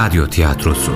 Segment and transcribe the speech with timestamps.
[0.00, 0.92] Radyo Tiyatrosu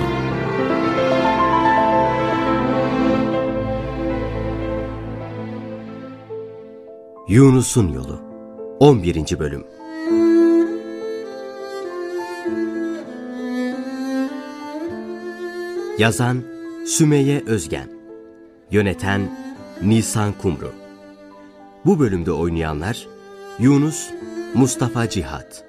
[7.27, 8.21] Yunus'un Yolu
[8.79, 9.39] 11.
[9.39, 9.65] Bölüm
[15.99, 16.43] Yazan
[16.85, 17.89] Sümeyye Özgen
[18.71, 19.21] Yöneten
[19.81, 20.71] Nisan Kumru
[21.85, 23.07] Bu bölümde oynayanlar
[23.59, 24.09] Yunus
[24.53, 25.65] Mustafa Cihat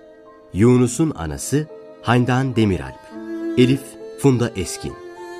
[0.55, 1.66] Yunus'un anası
[2.02, 3.05] Handan Demiralp
[3.56, 3.80] Elif
[4.19, 4.92] Funda Eskin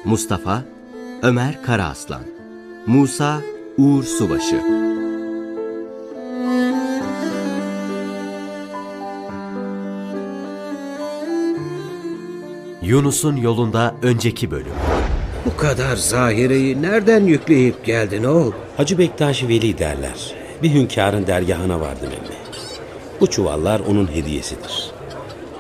[0.05, 0.63] Mustafa
[1.23, 2.23] Ömer Karaaslan
[2.87, 3.41] Musa
[3.79, 4.61] Uğur Subaşı
[12.83, 14.73] Yunus'un yolunda önceki bölüm.
[15.47, 18.53] Bu kadar zahireyi nereden yükleyip geldin oğul?
[18.77, 20.35] Hacı Bektaş Veli derler.
[20.63, 22.37] Bir hünkârın dergahına vardım emmi.
[23.21, 24.91] Bu çuvallar onun hediyesidir.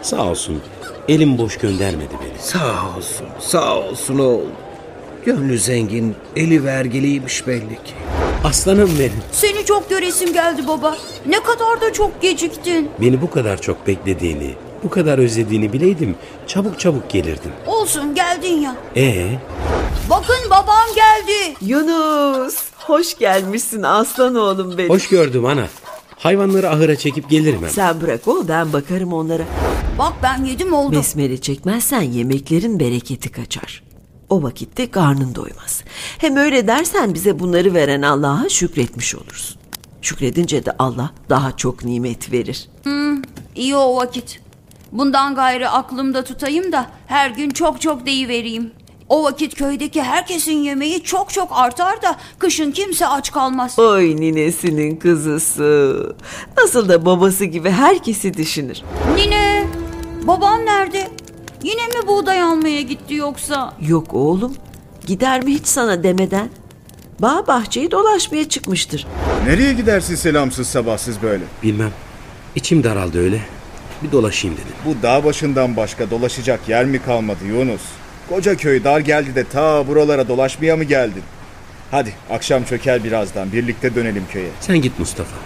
[0.02, 0.62] Sağ olsun
[1.08, 2.38] elim boş göndermedi beni.
[2.42, 4.40] Sağ olsun, sağ olsun oğul.
[5.24, 7.94] Gönlü zengin, eli vergiliymiş belli ki.
[8.44, 9.12] Aslanım benim.
[9.32, 10.96] Seni çok göresim geldi baba.
[11.26, 12.90] Ne kadar da çok geciktin.
[13.00, 17.50] Beni bu kadar çok beklediğini, bu kadar özlediğini bileydim çabuk çabuk gelirdim.
[17.66, 18.76] Olsun geldin ya.
[18.96, 19.26] Ee,
[20.10, 21.54] Bakın babam geldi.
[21.60, 24.90] Yunus, hoş gelmişsin aslan oğlum benim.
[24.90, 25.66] hoş gördüm ana.
[26.18, 27.68] Hayvanları ahıra çekip gelirim hemen.
[27.68, 29.42] Sen bırak oğlum ben bakarım onlara.
[29.98, 30.96] Bak ben yedim oldu.
[30.96, 33.82] Besmele çekmezsen yemeklerin bereketi kaçar.
[34.30, 35.82] O vakitte karnın doymaz.
[36.18, 39.56] Hem öyle dersen bize bunları veren Allah'a şükretmiş olursun.
[40.02, 42.68] Şükredince de Allah daha çok nimet verir.
[43.54, 44.40] İyi o vakit.
[44.92, 48.70] Bundan gayrı aklımda tutayım da her gün çok çok deyivereyim.
[49.08, 53.78] O vakit köydeki herkesin yemeği çok çok artar da kışın kimse aç kalmaz.
[53.78, 56.16] Oy ninesinin kızısı.
[56.58, 58.82] Nasıl da babası gibi herkesi düşünür.
[59.16, 59.35] Nine,
[60.26, 61.08] babam nerede?
[61.62, 63.74] Yine mi buğday almaya gitti yoksa?
[63.88, 64.54] Yok oğlum.
[65.06, 66.48] Gider mi hiç sana demeden?
[67.18, 69.06] Bağ bahçeyi dolaşmaya çıkmıştır.
[69.46, 71.44] Nereye gidersin selamsız sabahsız böyle?
[71.62, 71.90] Bilmem.
[72.54, 73.40] İçim daraldı öyle.
[74.02, 74.74] Bir dolaşayım dedim.
[74.86, 77.82] Bu dağ başından başka dolaşacak yer mi kalmadı Yunus?
[78.28, 81.22] Koca köy dar geldi de ta buralara dolaşmaya mı geldin?
[81.90, 84.48] Hadi akşam çöker birazdan birlikte dönelim köye.
[84.60, 85.36] Sen git Mustafa.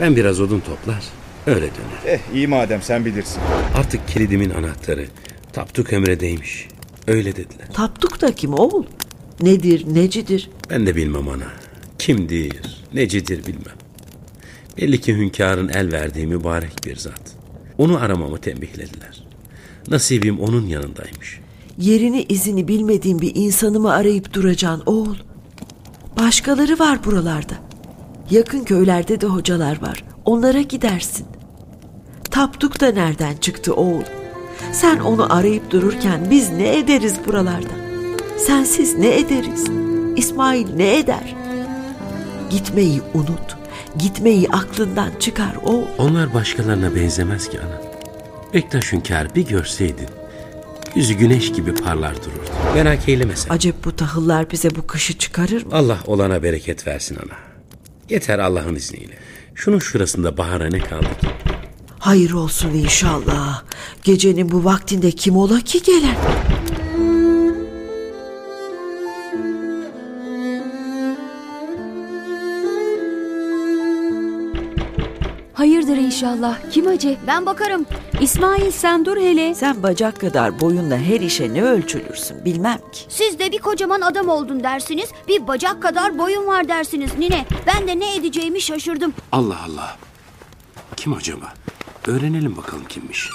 [0.00, 1.04] Ben biraz odun toplar.
[1.46, 2.14] Öyle döner.
[2.14, 3.42] Eh iyi madem sen bilirsin.
[3.74, 5.06] Artık kilidimin anahtarı
[5.52, 6.68] Tapduk Emre'deymiş.
[7.06, 7.68] Öyle dediler.
[7.72, 8.84] Tapduk da kim oğul?
[9.42, 10.50] Nedir, necidir?
[10.70, 11.52] Ben de bilmem ana.
[11.98, 13.76] Kimdir, necidir bilmem.
[14.76, 17.36] Belli ki hünkârın el verdiği mübarek bir zat.
[17.78, 19.24] Onu aramamı tembihlediler.
[19.88, 21.40] Nasibim onun yanındaymış.
[21.78, 25.16] Yerini izini bilmediğin bir insanı mı arayıp duracaksın oğul?
[26.18, 27.54] Başkaları var buralarda.
[28.30, 30.04] Yakın köylerde de hocalar var.
[30.24, 31.26] Onlara gidersin.
[32.30, 34.02] Tapduk da nereden çıktı oğul?
[34.72, 37.68] Sen onu arayıp dururken biz ne ederiz buralarda?
[38.38, 39.64] Sensiz ne ederiz?
[40.16, 41.36] İsmail ne eder?
[42.50, 43.56] Gitmeyi unut.
[43.98, 45.84] Gitmeyi aklından çıkar oğul.
[45.98, 47.82] Onlar başkalarına benzemez ki ana.
[48.54, 50.08] Bektaş hünkâr bir görseydin.
[50.94, 52.50] Yüzü güneş gibi parlar dururdu.
[52.74, 53.54] Merak eyleme sen.
[53.54, 55.70] Acep bu tahıllar bize bu kışı çıkarır mı?
[55.74, 57.36] Allah olana bereket versin ana.
[58.10, 59.14] Yeter Allah'ın izniyle.
[59.54, 61.26] Şunun şurasında bahara ne kaldı ki?
[61.98, 63.62] Hayır olsun inşallah.
[64.04, 66.16] Gecenin bu vaktinde kim ola ki gelen?
[76.00, 76.58] İnşallah.
[76.70, 77.16] Kim acı?
[77.26, 77.86] Ben bakarım.
[78.20, 79.54] İsmail sen dur hele.
[79.54, 83.00] Sen bacak kadar boyunla her işe ne ölçülürsün bilmem ki.
[83.08, 85.10] Siz de bir kocaman adam oldun dersiniz.
[85.28, 87.46] Bir bacak kadar boyun var dersiniz Nine.
[87.66, 89.12] Ben de ne edeceğimi şaşırdım.
[89.32, 89.96] Allah Allah.
[90.96, 91.52] Kim acaba?
[92.06, 93.28] Öğrenelim bakalım kimmiş.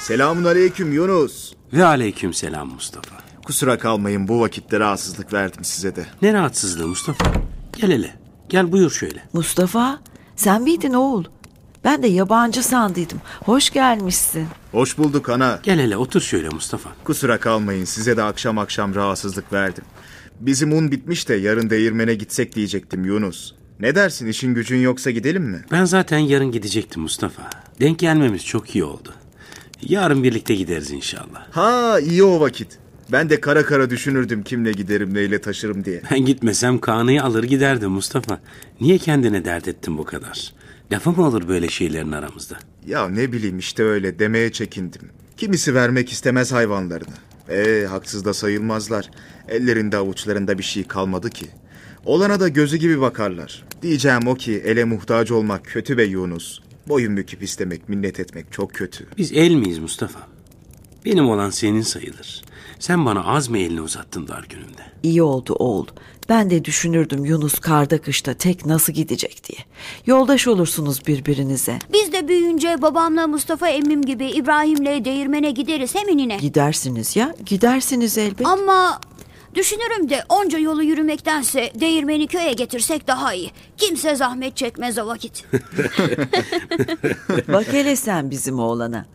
[0.00, 1.52] Selamun aleyküm Yunus.
[1.72, 3.16] Ve aleyküm selam Mustafa.
[3.44, 6.06] Kusura kalmayın bu vakitte rahatsızlık verdim size de.
[6.22, 7.32] Ne rahatsızlığı Mustafa?
[7.80, 8.14] Gel hele.
[8.48, 9.22] Gel buyur şöyle.
[9.32, 9.98] Mustafa
[10.36, 11.24] sen miydin oğul?
[11.84, 13.20] Ben de yabancı sandıydım.
[13.44, 14.46] Hoş gelmişsin.
[14.72, 15.60] Hoş bulduk ana.
[15.62, 16.90] Gel hele otur şöyle Mustafa.
[17.04, 19.84] Kusura kalmayın size de akşam akşam rahatsızlık verdim.
[20.40, 23.52] Bizim un bitmiş de yarın değirmene gitsek diyecektim Yunus.
[23.80, 25.64] Ne dersin işin gücün yoksa gidelim mi?
[25.72, 27.50] Ben zaten yarın gidecektim Mustafa.
[27.80, 29.14] Denk gelmemiz çok iyi oldu.
[29.82, 31.46] Yarın birlikte gideriz inşallah.
[31.50, 32.78] Ha iyi o vakit.
[33.12, 36.02] Ben de kara kara düşünürdüm kimle giderim neyle taşırım diye.
[36.10, 38.40] Ben gitmesem Kaan'ı alır giderdim Mustafa.
[38.80, 40.52] Niye kendine dert ettin bu kadar?
[40.92, 42.56] Lafı mı olur böyle şeylerin aramızda?
[42.86, 45.02] Ya ne bileyim işte öyle demeye çekindim.
[45.36, 47.14] Kimisi vermek istemez hayvanlarını.
[47.50, 49.10] Ee haksız da sayılmazlar.
[49.48, 51.46] Ellerinde avuçlarında bir şey kalmadı ki.
[52.04, 53.64] Olana da gözü gibi bakarlar.
[53.82, 56.60] Diyeceğim o ki ele muhtaç olmak kötü be Yunus.
[56.88, 59.06] Boyun büküp istemek, minnet etmek çok kötü.
[59.18, 60.20] Biz el miyiz Mustafa?
[61.04, 62.42] Benim olan senin sayılır.
[62.78, 64.82] Sen bana az mı elini uzattın dar günümde?
[65.02, 65.86] İyi oldu oğul.
[66.28, 69.58] Ben de düşünürdüm Yunus karda kışta tek nasıl gidecek diye.
[70.06, 71.78] Yoldaş olursunuz birbirinize.
[71.92, 76.36] Biz de büyüyünce babamla Mustafa emmim gibi İbrahim'le değirmene gideriz heminine.
[76.36, 78.46] Gidersiniz ya, gidersiniz elbet.
[78.46, 79.00] Ama
[79.54, 83.50] düşünürüm de onca yolu yürümektense değirmeni köye getirsek daha iyi.
[83.76, 85.44] Kimse zahmet çekmez o vakit.
[87.48, 89.06] Bak hele sen bizim oğlana.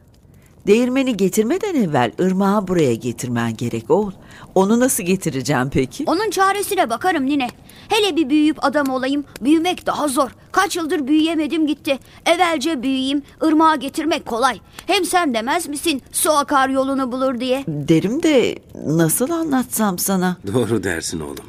[0.67, 4.11] Değirmeni getirmeden evvel ırmağı buraya getirmen gerek oğul.
[4.55, 6.03] Onu nasıl getireceğim peki?
[6.07, 7.47] Onun çaresine bakarım nine.
[7.89, 9.23] Hele bir büyüyüp adam olayım.
[9.41, 10.29] Büyümek daha zor.
[10.51, 11.99] Kaç yıldır büyüyemedim gitti.
[12.25, 13.21] Evvelce büyüyeyim.
[13.43, 14.59] ırmağa getirmek kolay.
[14.87, 17.63] Hem sen demez misin su akar yolunu bulur diye.
[17.67, 18.55] Derim de
[18.85, 20.37] nasıl anlatsam sana?
[20.53, 21.45] Doğru dersin oğlum.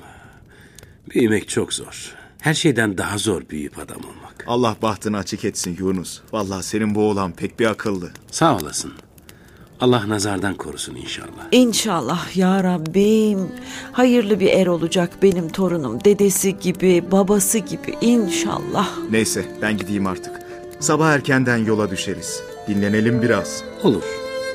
[1.15, 2.15] Büyümek çok zor.
[2.41, 4.32] Her şeyden daha zor büyüyüp adam olmak.
[4.47, 6.21] Allah bahtını açık etsin Yunus.
[6.33, 8.11] Vallahi senin bu oğlan pek bir akıllı.
[8.31, 8.93] Sağ olasın.
[9.81, 11.49] Allah nazardan korusun inşallah.
[11.53, 13.49] İnşallah ya Rabbim.
[13.93, 16.05] Hayırlı bir er olacak benim torunum.
[16.05, 18.89] Dedesi gibi, babası gibi inşallah.
[19.11, 20.41] Neyse ben gideyim artık.
[20.81, 22.43] Sabah erkenden yola düşeriz.
[22.69, 23.63] Dinlenelim biraz.
[23.83, 24.03] Olur.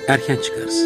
[0.08, 0.84] Erken çıkarız.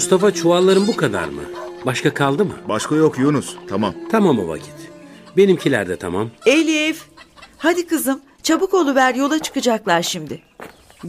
[0.00, 1.42] Mustafa çuvalların bu kadar mı?
[1.86, 2.54] Başka kaldı mı?
[2.68, 3.56] Başka yok Yunus.
[3.68, 3.94] Tamam.
[4.10, 4.74] Tamam o vakit.
[5.36, 6.30] Benimkiler de tamam.
[6.46, 7.04] Elif,
[7.58, 10.42] hadi kızım çabuk oluver yola çıkacaklar şimdi.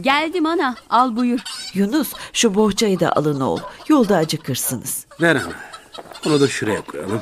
[0.00, 1.40] Geldim ana al buyur.
[1.74, 3.60] Yunus şu bohçayı da alın oğul.
[3.88, 5.06] Yolda acıkırsınız.
[5.20, 5.52] Ver ana.
[6.26, 7.20] Onu da şuraya koyalım.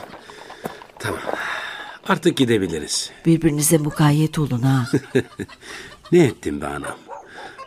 [0.99, 1.21] Tamam.
[2.09, 3.11] Artık gidebiliriz.
[3.27, 4.87] Birbirinize mukayyet olun ha.
[6.13, 6.97] Ne ettin be anam?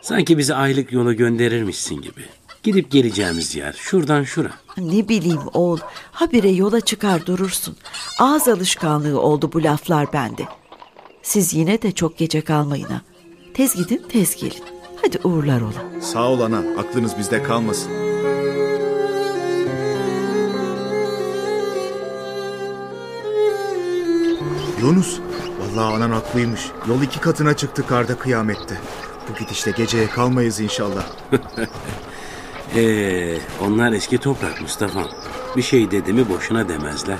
[0.02, 2.24] Sanki bizi aylık yola gönderirmişsin gibi.
[2.64, 4.50] Gidip geleceğimiz yer şuradan şura.
[4.78, 5.78] ne bileyim oğul.
[6.12, 7.76] Habire yola çıkar durursun.
[8.20, 10.42] Ağız alışkanlığı oldu bu laflar bende.
[11.22, 13.00] Siz yine de çok gece kalmayın ha.
[13.54, 14.62] Tez gidin tez gelin.
[15.02, 16.00] Hadi uğurlar ola.
[16.02, 16.58] Sağ ol ana.
[16.78, 17.90] Aklınız bizde kalmasın.
[24.80, 25.20] Yunus.
[25.60, 26.60] Vallahi anan haklıymış.
[26.88, 28.80] Yol iki katına çıktı karda kıyamette.
[29.28, 31.06] Bu gidişle geceye kalmayız inşallah.
[32.76, 35.08] Ee, onlar eski toprak Mustafa.
[35.56, 37.18] Bir şey dedi mi boşuna demezler.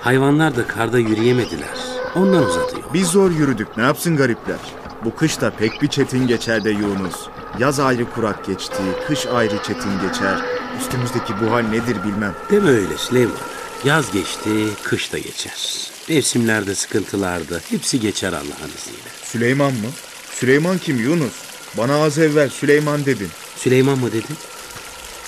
[0.00, 1.78] Hayvanlar da karda yürüyemediler.
[2.14, 2.82] Ondan uzatıyor.
[2.94, 3.76] Biz zor yürüdük.
[3.76, 4.58] Ne yapsın garipler?
[5.04, 7.16] Bu kış da pek bir çetin geçer de Yunus.
[7.58, 10.38] Yaz ayrı kurak geçti, kış ayrı çetin geçer.
[10.80, 12.34] Üstümüzdeki bu hal nedir bilmem.
[12.50, 13.36] Deme öyle Süleyman.
[13.84, 14.50] Yaz geçti,
[14.82, 15.90] kış da geçer.
[16.08, 19.10] Mevsimlerde, sıkıntılarda hepsi geçer Allah'ın izniyle.
[19.24, 19.88] Süleyman mı?
[20.30, 21.34] Süleyman kim Yunus?
[21.78, 23.28] Bana az evvel Süleyman dedin.
[23.56, 24.36] Süleyman mı dedin?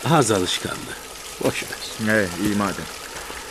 [0.05, 0.97] Ağız alışkanlığı.
[1.45, 2.15] Boş ver.
[2.15, 2.85] He iyi madem.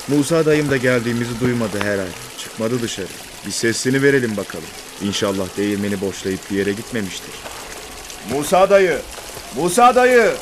[0.08, 2.10] Musa dayım da geldiğimizi duymadı herhalde.
[2.38, 3.08] Çıkmadı dışarı.
[3.46, 4.66] Bir sesini verelim bakalım.
[5.02, 7.32] İnşallah değirmeni boşlayıp bir yere gitmemiştir.
[8.32, 9.00] Musa dayı!
[9.56, 10.34] Musa dayı!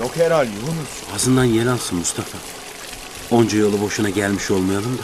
[0.00, 1.14] Yok herhal Yunus.
[1.14, 2.38] Ağzından yel alsın Mustafa.
[3.30, 5.02] Onca yolu boşuna gelmiş olmayalım da.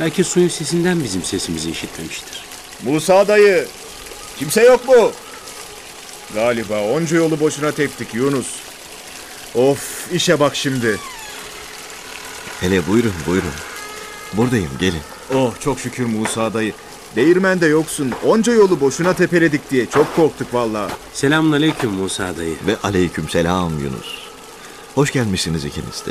[0.00, 2.44] Belki suyun sesinden bizim sesimizi işitmemiştir.
[2.82, 3.66] Musa dayı!
[4.38, 5.12] Kimse yok mu?
[6.34, 8.46] Galiba onca yolu boşuna teptik Yunus.
[9.54, 10.98] Of işe bak şimdi.
[12.60, 13.48] Hele buyurun buyurun.
[14.32, 15.00] Buradayım gelin.
[15.34, 16.72] Oh çok şükür Musa dayı.
[17.16, 18.12] Değirmende yoksun.
[18.24, 20.92] Onca yolu boşuna tepeledik diye çok korktuk vallahi.
[21.12, 22.54] Selamun aleyküm Musa dayı.
[22.66, 24.22] Ve aleyküm selam Yunus.
[24.94, 26.10] Hoş gelmişsiniz ikiniz de.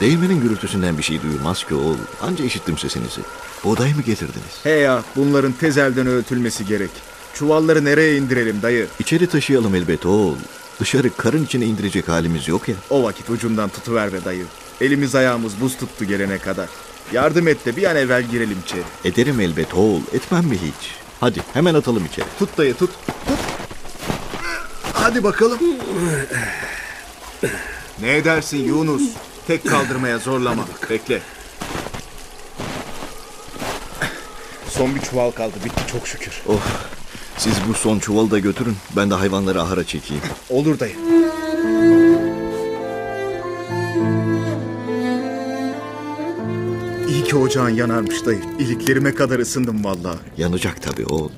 [0.00, 1.96] Değirmenin gürültüsünden bir şey duyulmaz ki oğul.
[2.22, 3.20] Anca işittim sesinizi.
[3.64, 4.58] Buğday mı getirdiniz?
[4.62, 6.90] He ya bunların tezelden öğütülmesi gerek.
[7.34, 8.86] Çuvalları nereye indirelim dayı?
[8.98, 10.36] İçeri taşıyalım elbet oğul.
[10.80, 12.74] Dışarı karın içine indirecek halimiz yok ya.
[12.90, 14.44] O vakit ucundan tutuver be dayı.
[14.80, 16.68] Elimiz ayağımız buz tuttu gelene kadar.
[17.12, 18.82] Yardım et de bir an evvel girelim içeri.
[19.04, 20.00] Ederim elbet oğul.
[20.12, 20.94] Etmem mi hiç?
[21.20, 22.26] Hadi hemen atalım içeri.
[22.38, 22.90] Tut dayı tut.
[23.26, 23.38] Tut.
[24.92, 25.58] Hadi bakalım.
[28.00, 29.02] Ne edersin Yunus?
[29.46, 30.64] Tek kaldırmaya zorlama.
[30.90, 31.20] Bekle.
[34.68, 35.54] Son bir çuval kaldı.
[35.64, 36.42] Bitti çok şükür.
[36.48, 36.60] Oh.
[37.38, 38.76] Siz bu son çuvalı da götürün.
[38.96, 40.22] Ben de hayvanları ahıra çekeyim.
[40.50, 40.96] Olur dayı.
[47.08, 48.40] İyi ki ocağın yanarmış dayı.
[48.58, 50.18] İliklerime kadar ısındım vallahi.
[50.38, 51.30] Yanacak tabii oğul.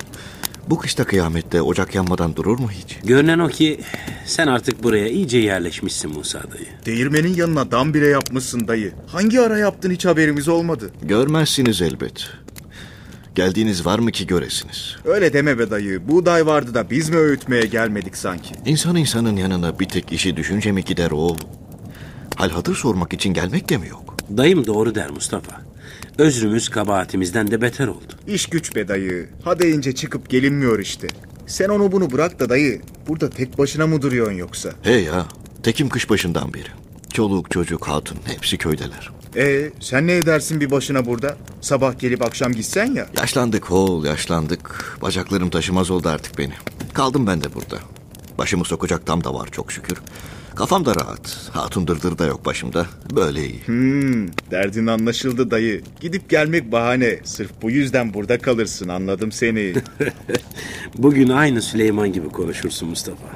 [0.68, 2.98] Bu kışta kıyamette ocak yanmadan durur mu hiç?
[3.04, 3.80] Görünen o ki
[4.26, 6.66] sen artık buraya iyice yerleşmişsin Musa dayı.
[6.86, 8.92] Değirmenin yanına dam bile yapmışsın dayı.
[9.06, 10.90] Hangi ara yaptın hiç haberimiz olmadı.
[11.02, 12.30] Görmezsiniz elbet.
[13.40, 14.96] Geldiğiniz var mı ki göresiniz?
[15.04, 16.08] Öyle deme be dayı.
[16.08, 18.54] Buğday vardı da biz mi öğütmeye gelmedik sanki?
[18.66, 21.36] İnsan insanın yanına bir tek işi düşünce mi gider oğul?
[22.36, 24.16] Hal hatır sormak için gelmek de mi yok?
[24.36, 25.62] Dayım doğru der Mustafa.
[26.18, 28.12] özrümüz kabahatimizden de beter oldu.
[28.26, 29.28] İş güç be dayı.
[29.44, 31.08] Ha deyince çıkıp gelinmiyor işte.
[31.46, 32.80] Sen onu bunu bırak da dayı.
[33.08, 34.70] Burada tek başına mı duruyorsun yoksa?
[34.82, 35.26] Hey ya,
[35.62, 36.68] tekim kış başından beri.
[37.12, 39.10] Çoluk çocuk hatun hepsi köydeler.
[39.36, 41.36] E sen ne edersin bir başına burada?
[41.60, 43.06] Sabah gelip akşam gitsen ya.
[43.20, 44.98] Yaşlandık oğul yaşlandık.
[45.02, 46.52] Bacaklarım taşımaz oldu artık beni.
[46.94, 47.78] Kaldım ben de burada.
[48.38, 49.98] Başımı sokacak tam da var çok şükür.
[50.54, 51.50] Kafam da rahat.
[51.52, 52.86] Hatun dırdır da yok başımda.
[53.16, 53.66] Böyle iyi.
[53.66, 55.82] Hmm, derdin anlaşıldı dayı.
[56.00, 57.18] Gidip gelmek bahane.
[57.24, 59.74] Sırf bu yüzden burada kalırsın anladım seni.
[60.98, 63.26] Bugün aynı Süleyman gibi konuşursun Mustafa.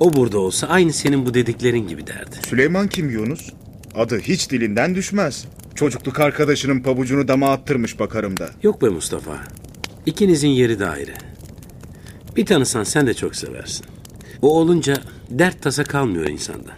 [0.00, 2.36] O burada olsa aynı senin bu dediklerin gibi derdi.
[2.48, 3.50] Süleyman kim Yunus?
[3.94, 5.44] Adı hiç dilinden düşmez.
[5.74, 8.50] Çocukluk arkadaşının pabucunu dama attırmış bakarım da.
[8.62, 9.32] Yok be Mustafa.
[10.06, 11.14] İkinizin yeri de ayrı.
[12.36, 13.86] Bir tanısan sen de çok seversin.
[14.42, 14.94] O olunca
[15.30, 16.72] dert tasa kalmıyor insanda.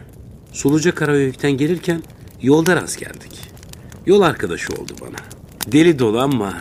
[0.52, 2.02] Suluca Karayük'ten gelirken
[2.42, 3.40] yolda rast geldik.
[4.06, 5.16] Yol arkadaşı oldu bana.
[5.72, 6.54] Deli dolu ama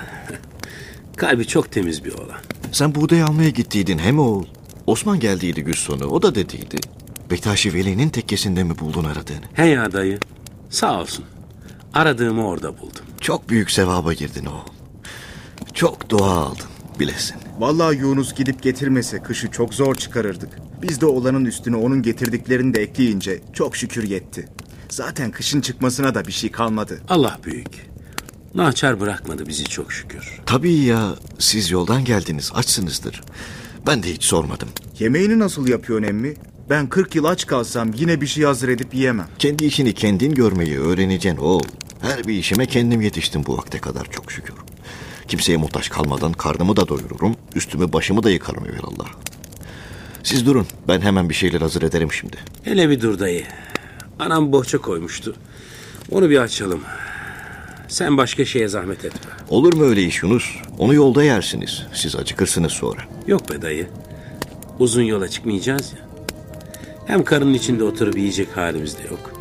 [1.15, 2.39] kalbi çok temiz bir oğlan.
[2.71, 4.45] Sen buğday almaya gittiydin hem oğul.
[4.87, 6.75] Osman geldiydi gün sonu o da dediydi.
[7.31, 9.45] Bektaşi Veli'nin tekkesinde mi buldun aradığını?
[9.53, 10.19] He ya dayı.
[10.73, 11.25] Sağ olsun.
[11.93, 13.05] Aradığımı orada buldum.
[13.21, 14.73] Çok büyük sevaba girdin oğul.
[15.73, 16.65] Çok dua aldın
[16.99, 17.35] bilesin.
[17.59, 20.49] Vallahi Yunus gidip getirmese kışı çok zor çıkarırdık.
[20.81, 24.49] Biz de olanın üstüne onun getirdiklerini de ekleyince çok şükür yetti.
[24.89, 27.01] Zaten kışın çıkmasına da bir şey kalmadı.
[27.09, 27.89] Allah büyük.
[28.55, 30.39] Naçar bırakmadı bizi çok şükür.
[30.45, 33.21] Tabii ya siz yoldan geldiniz açsınızdır.
[33.87, 34.69] Ben de hiç sormadım.
[34.99, 36.33] Yemeğini nasıl yapıyorsun emmi?
[36.69, 39.27] Ben 40 yıl aç kalsam yine bir şey hazır edip yiyemem.
[39.39, 41.63] Kendi işini kendin görmeyi öğreneceksin oğul.
[42.01, 44.55] Her bir işime kendim yetiştim bu vakte kadar çok şükür.
[45.27, 49.07] Kimseye muhtaç kalmadan karnımı da doyururum, üstümü başımı da yıkarım evvelallah.
[50.23, 52.37] Siz durun, ben hemen bir şeyler hazır ederim şimdi.
[52.63, 53.43] Hele bir dur dayı.
[54.19, 55.35] Anam bohça koymuştu.
[56.11, 56.81] Onu bir açalım.
[57.87, 59.31] Sen başka şeye zahmet etme.
[59.49, 60.55] Olur mu öyle iş Yunus?
[60.77, 61.83] Onu yolda yersiniz.
[61.93, 63.01] Siz acıkırsınız sonra.
[63.27, 63.87] Yok be dayı.
[64.79, 66.12] Uzun yola çıkmayacağız ya.
[67.07, 69.31] Hem karının içinde oturup yiyecek halimiz de yok.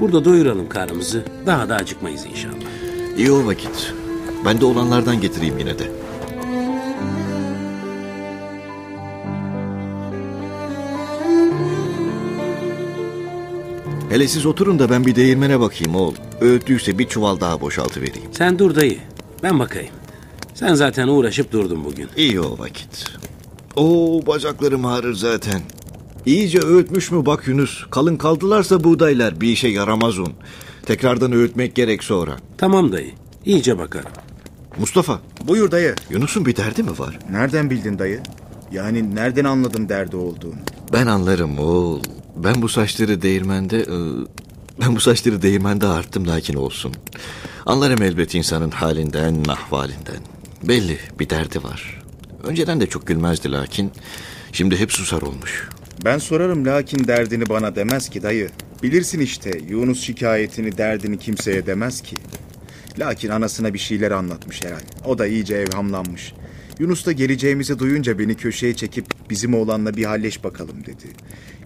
[0.00, 1.24] Burada doyuralım karnımızı.
[1.46, 2.54] Daha da acıkmayız inşallah.
[3.16, 3.94] İyi o vakit.
[4.44, 5.84] Ben de olanlardan getireyim yine de.
[14.10, 16.14] Hele siz oturun da ben bir değirmene bakayım oğul.
[16.40, 18.28] Öğüttüyse bir çuval daha boşaltı vereyim.
[18.32, 18.98] Sen dur dayı.
[19.42, 19.94] Ben bakayım.
[20.54, 22.08] Sen zaten uğraşıp durdun bugün.
[22.16, 23.04] İyi o vakit.
[23.76, 25.60] Oo bacaklarım ağrır zaten.
[26.26, 27.84] İyice öğütmüş mü bak Yunus.
[27.90, 30.32] Kalın kaldılarsa buğdaylar bir işe yaramaz un.
[30.86, 32.36] Tekrardan öğütmek gerek sonra.
[32.58, 33.10] Tamam dayı.
[33.44, 34.10] İyice bakarım.
[34.78, 35.94] Mustafa, Buyur dayı.
[36.10, 37.18] Yunus'un bir derdi mi var?
[37.30, 38.20] Nereden bildin dayı?
[38.72, 40.54] Yani nereden anladın derdi olduğunu?
[40.92, 42.02] Ben anlarım oğul.
[42.36, 43.80] Ben bu saçları değirmende...
[43.80, 43.96] e,
[44.80, 46.92] Ben bu saçları değirmende arttım lakin olsun.
[47.66, 50.20] Anlarım elbet insanın halinden, ahvalinden.
[50.62, 52.02] Belli bir derdi var.
[52.44, 53.90] Önceden de çok gülmezdi lakin...
[54.52, 55.68] Şimdi hep susar olmuş.
[56.04, 58.50] Ben sorarım lakin derdini bana demez ki dayı.
[58.82, 62.16] Bilirsin işte Yunus şikayetini derdini kimseye demez ki.
[62.98, 64.80] Lakin anasına bir şeyler anlatmış herhal.
[65.04, 66.34] O da iyice evhamlanmış.
[66.78, 71.06] Yunus da geleceğimizi duyunca beni köşeye çekip bizim oğlanla bir halleş bakalım dedi.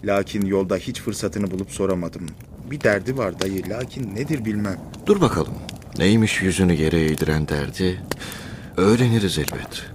[0.04, 2.26] Lakin yolda hiç fırsatını bulup soramadım.
[2.70, 4.80] Bir derdi var dayı lakin nedir bilmem.
[5.06, 5.54] Dur bakalım.
[5.98, 8.00] Neymiş yüzünü yere eğdiren derdi?
[8.76, 9.86] Öğreniriz elbet.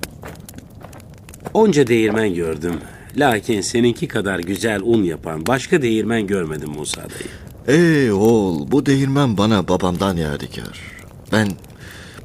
[1.53, 2.74] Onca değirmen gördüm.
[3.20, 7.80] Lakin seninki kadar güzel un yapan başka değirmen görmedim Musa dayı.
[7.80, 10.82] Ey oğul bu değirmen bana babamdan yadigar.
[11.32, 11.48] Ben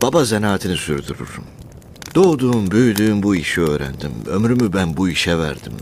[0.03, 1.45] baba zanaatini sürdürürüm.
[2.15, 4.13] Doğduğum büyüdüğüm bu işi öğrendim.
[4.27, 5.73] Ömrümü ben bu işe verdim.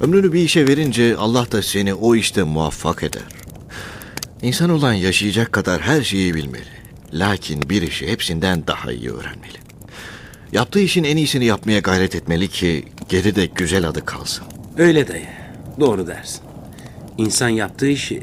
[0.00, 3.22] Ömrünü bir işe verince Allah da seni o işte muvaffak eder.
[4.42, 6.78] İnsan olan yaşayacak kadar her şeyi bilmeli.
[7.12, 9.67] Lakin bir işi hepsinden daha iyi öğrenmeli.
[10.52, 14.44] Yaptığı işin en iyisini yapmaya gayret etmeli ki geride güzel adı kalsın.
[14.78, 15.26] Öyle dayı.
[15.80, 16.40] Doğru dersin.
[17.18, 18.22] İnsan yaptığı işi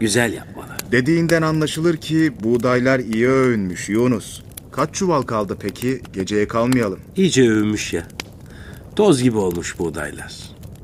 [0.00, 0.68] güzel yapmalı.
[0.92, 4.42] Dediğinden anlaşılır ki buğdaylar iyi övünmüş Yunus.
[4.72, 6.02] Kaç çuval kaldı peki?
[6.12, 7.00] Geceye kalmayalım.
[7.16, 8.02] İyice övünmüş ya.
[8.96, 10.32] Toz gibi olmuş buğdaylar.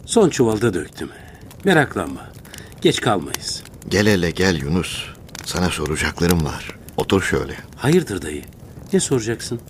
[0.07, 1.09] Son çuvalda döktüm.
[1.65, 2.31] Meraklanma.
[2.81, 3.63] Geç kalmayız.
[3.89, 5.05] Gel hele gel Yunus.
[5.45, 6.71] Sana soracaklarım var.
[6.97, 7.57] Otur şöyle.
[7.77, 8.43] Hayırdır dayı?
[8.93, 9.61] Ne soracaksın?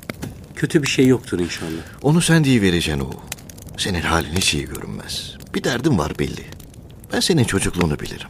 [0.58, 1.82] Kötü bir şey yoktur inşallah.
[2.02, 3.10] Onu sen diye vereceksin o.
[3.76, 5.36] Senin halin hiç iyi görünmez.
[5.54, 6.44] Bir derdin var belli.
[7.12, 8.28] Ben senin çocukluğunu bilirim.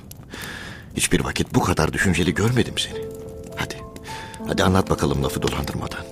[0.96, 2.98] Hiçbir vakit bu kadar düşünceli görmedim seni.
[3.56, 3.76] Hadi.
[4.46, 6.04] Hadi anlat bakalım lafı dolandırmadan.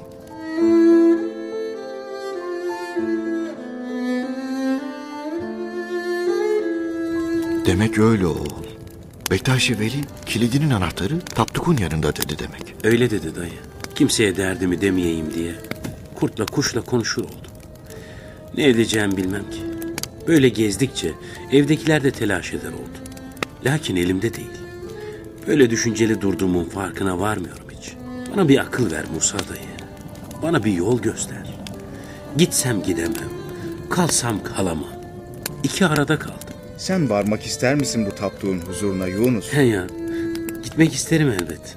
[7.66, 8.64] Demek öyle oğul.
[9.30, 12.74] Bektaşi Veli kilidinin anahtarı Tapduk'un yanında dedi demek.
[12.84, 13.58] Öyle dedi dayı.
[13.94, 15.54] Kimseye derdimi demeyeyim diye
[16.16, 17.52] kurtla kuşla konuşur oldum.
[18.56, 19.60] Ne edeceğim bilmem ki.
[20.28, 21.12] Böyle gezdikçe
[21.52, 22.98] evdekiler de telaş eder oldu.
[23.64, 24.50] Lakin elimde değil.
[25.46, 27.92] Böyle düşünceli durduğumun farkına varmıyorum hiç.
[28.32, 29.76] Bana bir akıl ver Musa dayı.
[30.42, 31.54] Bana bir yol göster.
[32.36, 33.30] Gitsem gidemem.
[33.90, 34.92] Kalsam kalamam.
[35.62, 36.36] İki arada kaldım.
[36.76, 39.52] Sen varmak ister misin bu taptuğun huzuruna Yunus?
[39.52, 39.86] He ya.
[40.64, 41.76] Gitmek isterim elbet.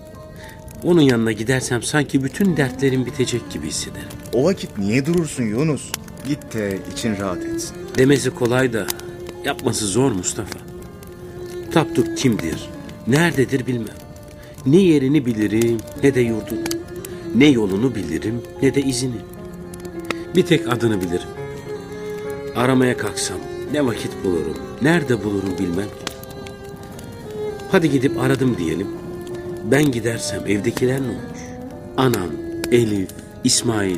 [0.84, 4.08] Onun yanına gidersem sanki bütün dertlerim bitecek gibi hissederim.
[4.34, 5.92] O vakit niye durursun Yunus?
[6.28, 7.78] Git de için rahat etsin.
[7.98, 8.88] Demesi kolay da
[9.46, 10.60] yapması zor Mustafa.
[11.72, 12.70] Tapduk kimdir,
[13.08, 13.96] nerededir bilmem.
[14.66, 16.64] Ne yerini bilirim ne de yurdunu.
[17.36, 19.18] Ne yolunu bilirim ne de izini.
[20.36, 21.30] Bir tek adını bilirim.
[22.56, 23.38] Aramaya kalksam
[23.74, 25.88] ne vakit bulurum, nerede bulurum bilmem.
[27.72, 28.88] Hadi gidip aradım diyelim.
[29.72, 31.40] Ben gidersem evdekiler ne olmuş?
[31.98, 32.30] Anam,
[32.72, 33.10] Elif,
[33.44, 33.98] İsmail.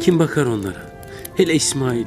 [0.00, 0.92] Kim bakar onlara?
[1.36, 2.06] Hele İsmail.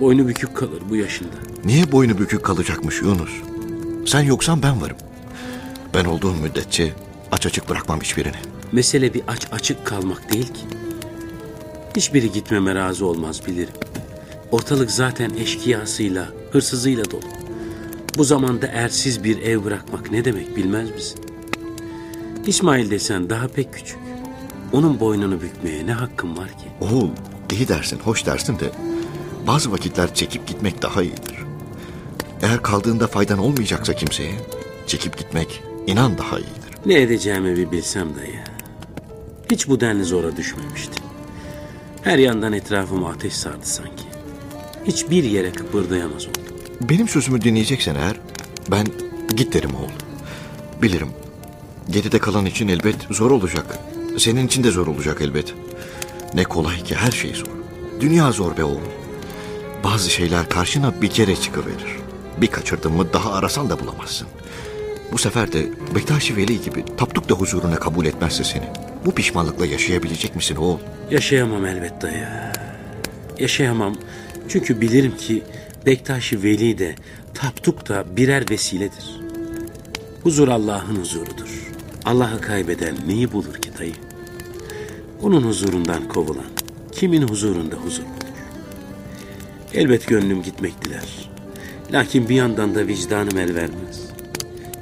[0.00, 1.34] Boynu bükük kalır bu yaşında.
[1.64, 3.30] Niye boynu bükük kalacakmış Yunus?
[4.06, 4.96] Sen yoksan ben varım.
[5.94, 6.92] Ben olduğum müddetçe
[7.32, 8.36] aç açık bırakmam hiçbirini.
[8.72, 10.60] Mesele bir aç açık kalmak değil ki.
[11.96, 13.74] Hiçbiri gitmeme razı olmaz bilirim.
[14.50, 17.22] Ortalık zaten eşkıyasıyla, hırsızıyla dolu.
[18.16, 21.27] Bu zamanda ersiz bir ev bırakmak ne demek bilmez misin?
[22.48, 23.98] İsmail desen daha pek küçük.
[24.72, 26.64] Onun boynunu bükmeye ne hakkım var ki?
[26.80, 27.10] Oğul
[27.52, 28.70] iyi dersin, hoş dersin de
[29.46, 31.34] bazı vakitler çekip gitmek daha iyidir.
[32.42, 34.32] Eğer kaldığında faydan olmayacaksa kimseye
[34.86, 36.86] çekip gitmek inan daha iyidir.
[36.86, 38.40] Ne edeceğimi bir bilsem dayı.
[39.50, 41.04] Hiç bu denli zora düşmemiştim.
[42.02, 44.04] Her yandan etrafıma ateş sardı sanki.
[44.84, 46.42] Hiçbir yere kıpırdayamaz oldum.
[46.80, 48.16] Benim sözümü dinleyeceksen eğer
[48.70, 48.86] ben
[49.36, 49.92] git derim oğul.
[50.82, 51.08] Bilirim
[51.90, 53.78] geride kalan için elbet zor olacak.
[54.18, 55.54] Senin için de zor olacak elbet.
[56.34, 57.46] Ne kolay ki her şey zor.
[58.00, 58.80] Dünya zor be oğul.
[59.84, 61.96] Bazı şeyler karşına bir kere çıkıverir.
[62.36, 64.28] Bir kaçırdın mı daha arasan da bulamazsın.
[65.12, 68.68] Bu sefer de Bektaşi Veli gibi taptuk da huzuruna kabul etmezse seni.
[69.06, 70.78] Bu pişmanlıkla yaşayabilecek misin oğul?
[71.10, 72.28] Yaşayamam elbet dayı.
[73.38, 73.96] Yaşayamam
[74.48, 75.42] çünkü bilirim ki
[75.86, 76.94] Bektaşi Veli de
[77.34, 79.20] Tapduk da birer vesiledir.
[80.22, 81.67] Huzur Allah'ın huzurudur.
[82.08, 83.94] Allah'ı kaybeden neyi bulur ki dayı?
[85.22, 86.44] Onun huzurundan kovulan
[86.92, 88.32] kimin huzurunda huzur bulur?
[89.74, 91.30] Elbet gönlüm gitmek diler.
[91.92, 94.00] Lakin bir yandan da vicdanım el vermez.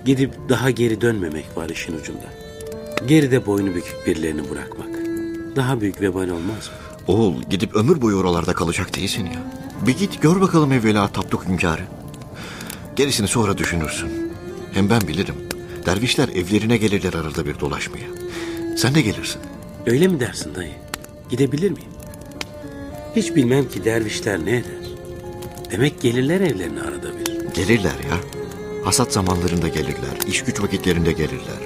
[0.05, 2.27] Gidip daha geri dönmemek var işin ucunda.
[3.07, 4.91] Geride boynu bükük birilerini bırakmak.
[5.57, 7.05] Daha büyük vebal olmaz mı?
[7.07, 9.53] Oğul gidip ömür boyu oralarda kalacak değilsin ya.
[9.87, 11.83] Bir git gör bakalım evvela tapduk hünkârı.
[12.97, 14.11] Gerisini sonra düşünürsün.
[14.73, 15.46] Hem ben bilirim.
[15.87, 18.07] Dervişler evlerine gelirler arada bir dolaşmaya.
[18.77, 19.41] Sen de gelirsin.
[19.87, 20.73] Öyle mi dersin dayı?
[21.31, 21.89] Gidebilir miyim?
[23.17, 24.87] Hiç bilmem ki dervişler ne eder.
[25.71, 27.55] Demek gelirler evlerine arada bir.
[27.55, 28.17] Gelirler ya.
[28.85, 30.17] Hasat zamanlarında gelirler.
[30.29, 31.59] iş güç vakitlerinde gelirler.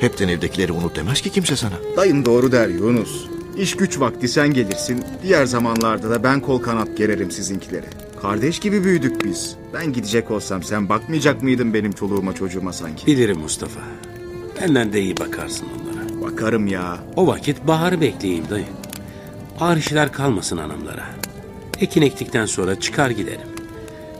[0.00, 1.74] Hepten evdekileri unut demez ki kimse sana.
[1.96, 3.26] Dayın doğru der Yunus.
[3.56, 5.04] İş güç vakti sen gelirsin.
[5.22, 7.86] Diğer zamanlarda da ben kol kanat gererim sizinkilere.
[8.22, 9.56] Kardeş gibi büyüdük biz.
[9.74, 13.06] Ben gidecek olsam sen bakmayacak mıydın benim çoluğuma çocuğuma sanki?
[13.06, 13.80] Bilirim Mustafa.
[14.60, 16.22] Benden de iyi bakarsın onlara.
[16.22, 16.98] Bakarım ya.
[17.16, 18.66] O vakit baharı bekleyeyim dayı.
[19.60, 21.06] Ağır işler kalmasın hanımlara.
[21.80, 23.48] Ekin ektikten sonra çıkar giderim.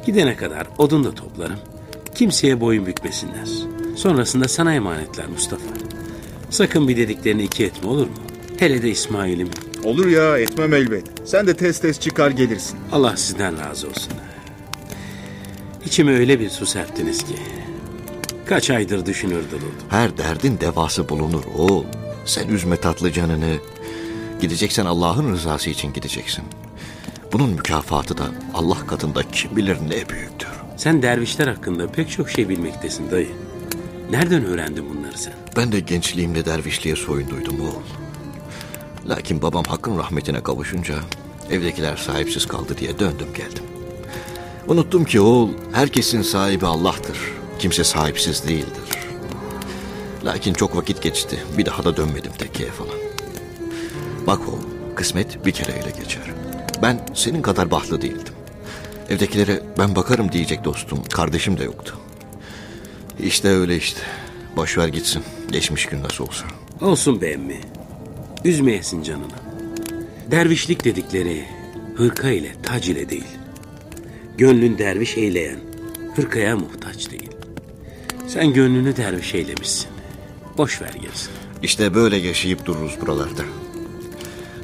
[0.06, 1.58] Gidene kadar odun da toplarım.
[2.14, 3.48] Kimseye boyun bükmesinler.
[3.96, 5.68] Sonrasında sana emanetler Mustafa.
[6.50, 8.14] Sakın bir dediklerini iki etme olur mu?
[8.58, 9.50] Hele de İsmail'im.
[9.84, 11.04] Olur ya etmem elbet.
[11.24, 12.78] Sen de tez tez çıkar gelirsin.
[12.92, 14.12] Allah sizden razı olsun.
[15.86, 17.34] İçime öyle bir su serptiniz ki.
[18.46, 19.74] Kaç aydır düşünür dururdum.
[19.88, 21.84] Her derdin devası bulunur oğul.
[22.24, 23.56] Sen üzme tatlı canını.
[24.40, 26.44] Gideceksen Allah'ın rızası için gideceksin.
[27.32, 30.48] Bunun mükafatı da Allah katında kim bilir ne büyüktür.
[30.76, 33.28] Sen dervişler hakkında pek çok şey bilmektesin dayı.
[34.10, 35.32] Nereden öğrendin bunları sen?
[35.56, 37.82] Ben de gençliğimde dervişliğe soyunduydum oğul.
[39.08, 40.94] Lakin babam hakkın rahmetine kavuşunca
[41.50, 43.64] evdekiler sahipsiz kaldı diye döndüm geldim.
[44.68, 47.18] Unuttum ki oğul herkesin sahibi Allah'tır.
[47.58, 48.98] Kimse sahipsiz değildir.
[50.24, 51.38] Lakin çok vakit geçti.
[51.58, 52.94] Bir daha da dönmedim tekkeye falan.
[54.26, 56.22] Bak oğul kısmet bir kere ele geçer.
[56.82, 58.34] Ben senin kadar bahtlı değildim.
[59.08, 61.94] Evdekilere ben bakarım diyecek dostum, kardeşim de yoktu.
[63.20, 64.00] İşte öyle işte.
[64.56, 65.22] Boş ver gitsin.
[65.50, 66.44] Geçmiş gün nasıl olsa.
[66.80, 67.60] Olsun be emmi.
[68.44, 69.24] Üzmeyesin canını.
[70.30, 71.44] Dervişlik dedikleri
[71.96, 73.24] hırka ile tac ile değil.
[74.38, 75.58] Gönlün derviş eyleyen
[76.16, 77.30] hırkaya muhtaç değil.
[78.26, 79.88] Sen gönlünü derviş eylemişsin.
[80.58, 81.34] Boş ver gerisini.
[81.62, 83.42] İşte böyle yaşayıp dururuz buralarda.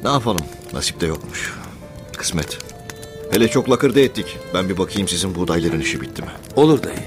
[0.03, 0.45] Ne yapalım?
[0.73, 1.53] Nasip de yokmuş.
[2.17, 2.57] Kısmet.
[3.31, 4.37] Hele çok lakırdı ettik.
[4.53, 6.27] Ben bir bakayım sizin buğdayların işi bitti mi?
[6.55, 6.99] Olur dayı.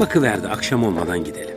[0.00, 1.54] Bakıverdi akşam olmadan gidelim.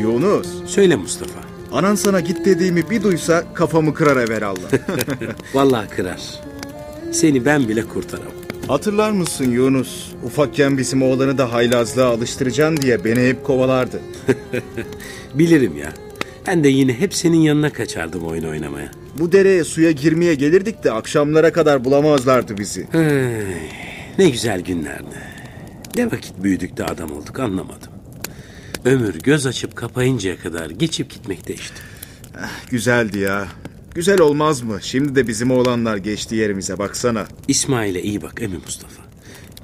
[0.00, 1.45] Yunus, Söyle Mustafa.
[1.72, 4.70] Anan sana git dediğimi bir duysa kafamı kırar evvelallah.
[5.54, 6.20] Vallahi kırar.
[7.12, 8.32] Seni ben bile kurtaramam.
[8.68, 10.12] Hatırlar mısın Yunus?
[10.24, 14.00] Ufakken bizim oğlanı da haylazlığa alıştıracaksın diye beni hep kovalardı.
[15.34, 15.92] Bilirim ya.
[16.46, 18.90] Ben de yine hep senin yanına kaçardım oyun oynamaya.
[19.18, 22.86] Bu dereye suya girmeye gelirdik de akşamlara kadar bulamazlardı bizi.
[22.92, 23.56] Hey,
[24.18, 25.16] ne güzel günlerdi.
[25.96, 27.95] Ne vakit büyüdük de adam olduk anlamadım.
[28.86, 31.74] Ömür göz açıp kapayıncaya kadar geçip gitmekte işte.
[32.70, 33.48] Güzeldi ya.
[33.94, 34.78] Güzel olmaz mı?
[34.82, 37.26] Şimdi de bizim oğlanlar geçti yerimize baksana.
[37.48, 39.02] İsmail'e iyi bak Emi Mustafa.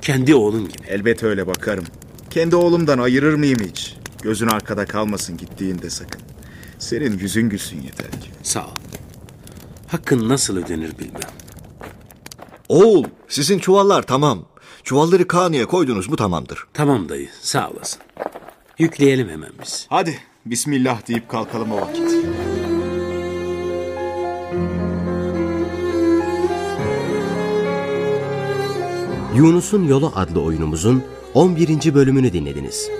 [0.01, 0.87] Kendi oğlun gibi.
[0.89, 1.85] Elbet öyle bakarım.
[2.31, 3.97] Kendi oğlumdan ayırır mıyım hiç?
[4.23, 6.23] Gözün arkada kalmasın gittiğinde sakın.
[6.79, 8.31] Senin yüzün gülsün yeter ki.
[8.43, 8.77] Sağ ol.
[9.87, 11.31] Hakkın nasıl ödenir bilmem.
[12.69, 14.49] Oğul, sizin çuvallar tamam.
[14.85, 16.65] Çuvalları kanıya koydunuz mu tamamdır.
[16.75, 18.01] Tamam dayı sağ olasın.
[18.83, 19.87] Yükleyelim hemen biz.
[19.91, 22.13] Hadi Bismillah deyip kalkalım o vakit.
[29.37, 31.95] Yunus'un Yolu adlı oyunumuzun 11.
[31.95, 32.91] bölümünü dinlediniz.